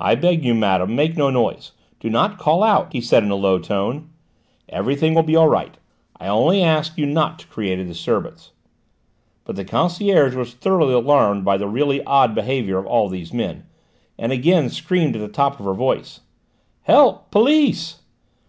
"I 0.00 0.16
beg 0.16 0.44
you, 0.44 0.54
madame, 0.56 0.96
make 0.96 1.16
no 1.16 1.30
noise: 1.30 1.70
do 2.00 2.10
not 2.10 2.36
call 2.36 2.64
out!" 2.64 2.92
he 2.92 3.00
said 3.00 3.22
in 3.22 3.30
a 3.30 3.36
low 3.36 3.60
tone. 3.60 4.10
"Everything 4.68 5.14
will 5.14 5.22
be 5.22 5.36
all 5.36 5.46
right. 5.46 5.76
I 6.18 6.26
only 6.26 6.60
ask 6.64 6.98
you 6.98 7.06
not 7.06 7.38
to 7.38 7.46
create 7.46 7.78
a 7.78 7.84
disturbance." 7.84 8.50
But 9.44 9.54
the 9.54 9.64
concierge 9.64 10.34
was 10.34 10.52
thoroughly 10.54 10.94
alarmed 10.94 11.44
by 11.44 11.58
the 11.58 11.68
really 11.68 12.02
odd 12.02 12.34
behaviour 12.34 12.76
of 12.76 12.86
all 12.86 13.08
these 13.08 13.32
men, 13.32 13.64
and 14.18 14.32
again 14.32 14.68
screamed 14.68 15.14
at 15.14 15.20
the 15.22 15.28
top 15.28 15.60
of 15.60 15.66
her 15.66 15.74
voice: 15.74 16.22
"Help! 16.80 17.30
Police!" 17.30 18.00